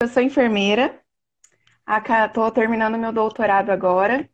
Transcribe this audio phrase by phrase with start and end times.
[0.00, 1.02] Eu sou enfermeira,
[2.24, 4.30] estou terminando meu doutorado agora,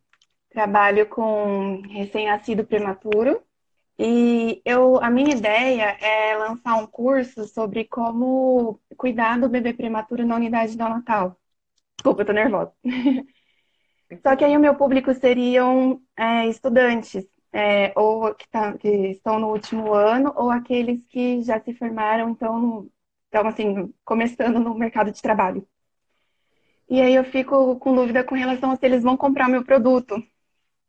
[0.47, 3.41] trabalho com recém-nascido prematuro
[3.97, 10.23] e eu, a minha ideia é lançar um curso sobre como cuidar do bebê prematuro
[10.23, 11.35] na unidade neonatal.
[11.97, 12.71] Desculpa, eu tô nervosa.
[14.21, 19.39] Só que aí o meu público seriam é, estudantes, é, ou que, tá, que, estão
[19.39, 22.87] no último ano, ou aqueles que já se formaram, então,
[23.25, 25.67] estão assim, começando no mercado de trabalho.
[26.89, 29.63] E aí eu fico com dúvida com relação a se eles vão comprar o meu
[29.63, 30.15] produto.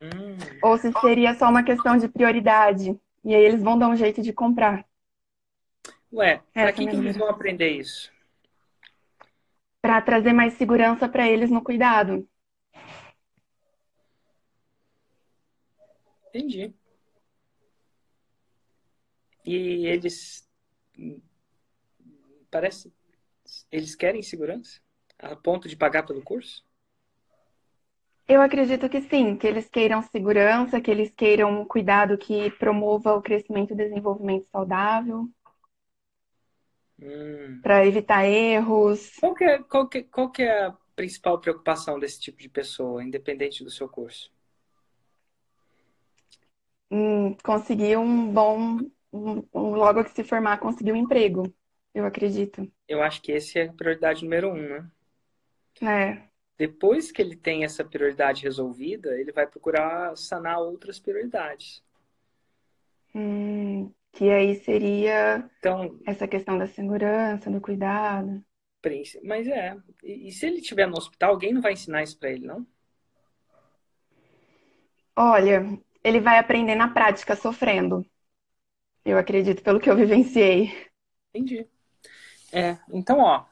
[0.00, 0.36] Hum.
[0.62, 2.98] Ou se seria só uma questão de prioridade.
[3.24, 4.86] E aí eles vão dar um jeito de comprar.
[6.12, 8.12] Ué, para que, que eles vão aprender isso?
[9.80, 12.28] Para trazer mais segurança para eles no cuidado.
[16.28, 16.74] Entendi.
[19.44, 20.46] E eles
[22.56, 22.90] parece
[23.70, 24.80] eles querem segurança
[25.18, 26.64] a ponto de pagar pelo curso?
[28.26, 33.14] Eu acredito que sim, que eles queiram segurança, que eles queiram um cuidado que promova
[33.14, 35.28] o crescimento e desenvolvimento saudável.
[36.98, 37.60] Hum.
[37.62, 39.12] Para evitar erros.
[39.20, 43.04] Qual que, é, qual, que, qual que é a principal preocupação desse tipo de pessoa,
[43.04, 44.32] independente do seu curso?
[46.90, 48.78] Hum, conseguir um bom,
[49.12, 51.52] um, um, logo que se formar, conseguir um emprego,
[51.96, 52.70] eu acredito.
[52.86, 54.90] Eu acho que esse é a prioridade número um, né?
[55.80, 56.22] É.
[56.58, 61.82] Depois que ele tem essa prioridade resolvida, ele vai procurar sanar outras prioridades.
[63.14, 68.44] Hum, que aí seria então, essa questão da segurança, do cuidado.
[69.24, 69.74] Mas é.
[70.04, 72.66] E, e se ele estiver no hospital, alguém não vai ensinar isso para ele, não?
[75.16, 75.64] Olha,
[76.04, 78.04] ele vai aprender na prática, sofrendo.
[79.02, 80.90] Eu acredito, pelo que eu vivenciei.
[81.34, 81.66] Entendi.
[82.56, 83.44] É, então, ó,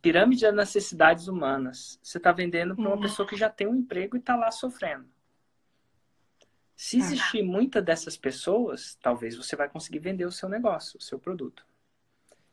[0.00, 2.00] pirâmide das necessidades humanas.
[2.02, 3.02] Você está vendendo para uma uhum.
[3.02, 5.06] pessoa que já tem um emprego e está lá sofrendo.
[6.74, 11.18] Se existir muita dessas pessoas, talvez você vai conseguir vender o seu negócio, o seu
[11.18, 11.66] produto.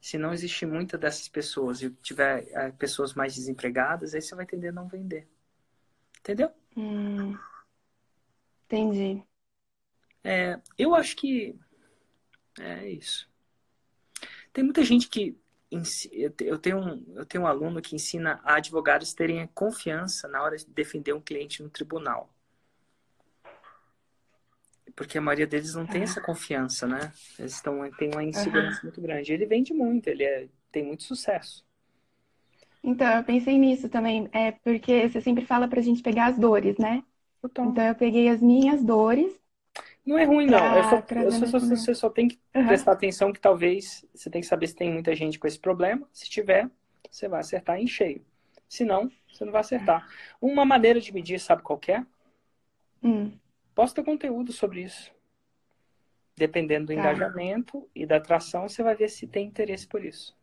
[0.01, 4.45] Se não existir muita dessas pessoas e tiver é, pessoas mais desempregadas, aí você vai
[4.45, 5.25] tender a não vender.
[6.19, 6.51] Entendeu?
[6.75, 7.37] Hum,
[8.65, 9.23] entendi.
[10.21, 11.57] É, eu acho que
[12.59, 13.29] é isso.
[14.51, 15.39] Tem muita gente que
[16.11, 20.57] eu tenho, um, eu tenho um aluno que ensina a advogados terem confiança na hora
[20.57, 22.29] de defender um cliente no tribunal.
[24.93, 27.13] Porque a maioria deles não tem essa confiança, né?
[27.39, 28.83] Eles estão, têm uma insegurança uhum.
[28.83, 29.31] muito grande.
[29.31, 31.65] Ele vende muito, ele é, tem muito sucesso.
[32.83, 34.27] Então, eu pensei nisso também.
[34.33, 37.03] É porque você sempre fala pra gente pegar as dores, né?
[37.43, 39.40] Então, então eu peguei as minhas dores
[40.05, 40.75] não é ruim, não.
[40.75, 42.67] Eu só, eu só, você só tem que uhum.
[42.67, 46.07] prestar atenção que talvez você tem que saber se tem muita gente com esse problema.
[46.11, 46.69] Se tiver,
[47.09, 48.25] você vai acertar em cheio.
[48.67, 50.07] Se não, você não vai acertar.
[50.41, 52.05] Uma maneira de medir, sabe qual é?
[53.03, 53.31] Hum.
[53.75, 55.11] Posta conteúdo sobre isso.
[56.35, 56.99] Dependendo do tá.
[56.99, 60.35] engajamento e da atração, você vai ver se tem interesse por isso.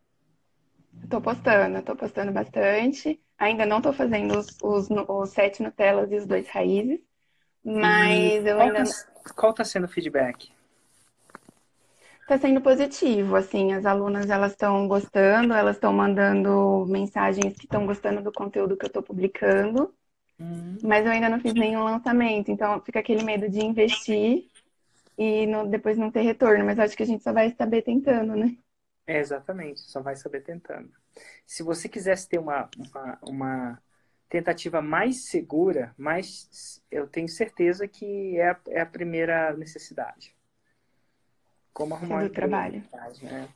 [1.03, 3.19] Estou postando, estou postando bastante.
[3.37, 6.99] Ainda não estou fazendo os, os, os sete Nutellas e os dois raízes.
[7.63, 8.83] Mas eu ainda.
[8.83, 10.51] Tá, qual está sendo o feedback?
[12.21, 17.87] Está sendo positivo, assim, as alunas elas estão gostando, elas estão mandando mensagens que estão
[17.87, 19.91] gostando do conteúdo que eu estou publicando,
[20.39, 20.77] uhum.
[20.83, 24.45] mas eu ainda não fiz nenhum lançamento, então fica aquele medo de investir
[25.17, 28.55] e depois não ter retorno, mas acho que a gente só vai saber tentando, né?
[29.07, 30.91] É, exatamente, só vai saber tentando.
[31.47, 33.81] Se você quisesse ter uma, uma, uma
[34.29, 40.35] tentativa mais segura, mais eu tenho certeza que é a, é a primeira necessidade.
[41.73, 42.83] Como arrumar o trabalho.
[43.21, 43.49] Né?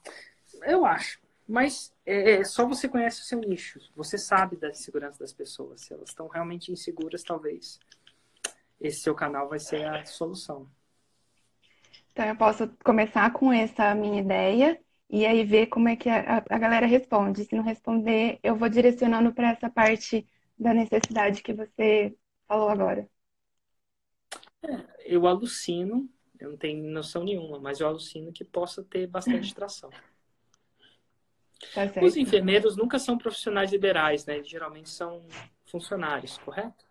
[0.64, 1.22] Eu acho.
[1.48, 3.80] Mas é, é, só você conhece o seu nicho.
[3.96, 5.82] Você sabe da segurança das pessoas.
[5.82, 7.80] Se elas estão realmente inseguras, talvez
[8.80, 10.68] esse seu canal vai ser a solução.
[12.12, 14.80] Então eu posso começar com essa minha ideia
[15.10, 17.46] e aí ver como é que a, a galera responde.
[17.46, 20.28] Se não responder, eu vou direcionando para essa parte
[20.58, 22.16] da necessidade que você
[22.48, 23.10] falou agora?
[24.64, 26.10] É, eu alucino,
[26.40, 29.90] eu não tenho noção nenhuma, mas eu alucino que possa ter bastante tração.
[31.74, 34.36] Tá Os enfermeiros nunca são profissionais liberais, né?
[34.36, 35.24] Eles geralmente são
[35.66, 36.86] funcionários, correto?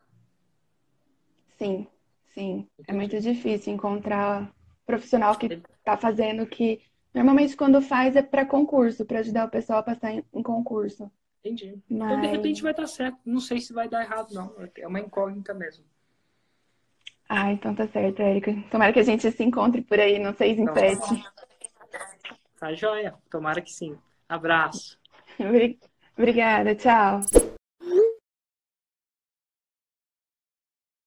[1.59, 1.87] Sim,
[2.35, 2.67] sim.
[2.79, 2.88] É Entendi.
[2.88, 4.53] É muito difícil encontrar
[4.87, 6.81] profissional que está fazendo que.
[7.14, 11.11] Normalmente, quando faz, é para concurso, para ajudar o pessoal a passar em, em concurso.
[11.44, 11.78] Entendi.
[11.88, 12.12] Mas...
[12.12, 13.18] Então, de repente, vai dar certo.
[13.24, 14.54] Não sei se vai dar errado, não.
[14.78, 15.84] É uma incógnita mesmo.
[17.28, 18.54] Ah, então tá certo, Érica.
[18.70, 21.24] Tomara que a gente se encontre por aí no 6 em 7.
[22.58, 23.14] Tá joia.
[23.30, 23.98] Tomara que sim.
[24.28, 24.98] Abraço.
[26.16, 27.20] Obrigada, tchau.